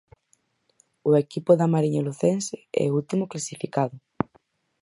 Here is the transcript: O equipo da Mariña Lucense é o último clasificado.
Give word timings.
O 1.09 1.11
equipo 1.23 1.51
da 1.55 1.71
Mariña 1.73 2.05
Lucense 2.07 2.57
é 2.83 2.85
o 2.87 2.95
último 2.99 3.29
clasificado. 3.31 3.95